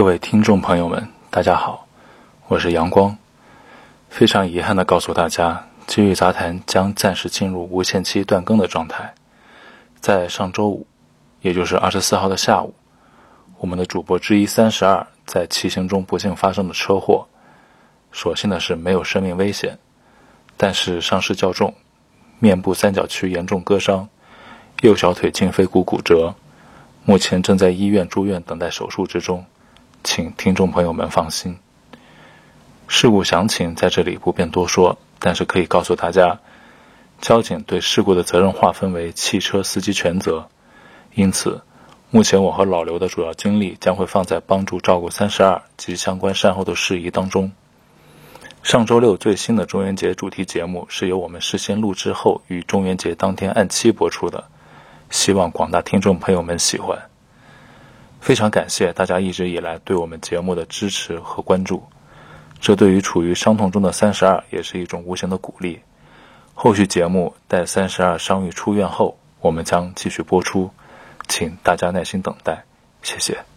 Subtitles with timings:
[0.00, 1.86] 各位听众朋友们，大家好，
[2.48, 3.18] 我是阳光。
[4.08, 9.12] 非常遗憾的告诉大家，机遇杂谈将暂时进入无限期断更的状态。
[10.00, 10.86] 在上周五，
[11.42, 12.72] 也就是二十四号的下午，
[13.58, 17.26] 我们的主播之一三十二在骑行中不幸发生了车祸。
[18.10, 19.78] 所幸的是没有生命危险，
[20.56, 21.74] 但是伤势较重，
[22.38, 24.08] 面部三角区严重割伤，
[24.80, 26.34] 右小腿胫腓骨骨折，
[27.04, 29.44] 目前正在医院住院等待手术之中，
[30.02, 31.58] 请听众朋友们放心。
[32.88, 36.40] 事故详情在这里不便多说，但是可以告诉大家，
[37.20, 40.48] 交警对事故的责任划分为汽车司机全责，
[41.14, 41.60] 因此，
[42.10, 47.52] 目前我和老刘的主要精力将会放在帮助照顾三十二及相关善后的事宜当中。
[48.62, 54.44] 上周六最新的中元节主题节目是由我们事先录制后于中元节当天按期播出的，
[55.10, 57.09] 希望广大听众朋友们喜欢。
[58.20, 61.82] 非常感谢大家一直以来对我们节目的支持和关注，
[62.60, 65.80] 这对于处于伤痛中的三十二也是一种无形的鼓励。
[66.54, 70.70] 后续节目待三十二伤愈出院后，我们将继续播出，
[71.26, 72.62] 请大家耐心等待，
[73.02, 73.49] 谢谢。